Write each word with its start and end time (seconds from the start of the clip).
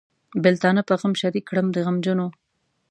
بېلتانه 0.43 0.81
په 0.87 0.93
غم 0.99 1.13
شریک 1.21 1.45
کړم 1.49 1.67
د 1.71 1.77
غمجنو. 1.85 2.27